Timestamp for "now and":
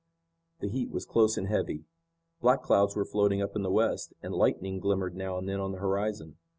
5.15-5.47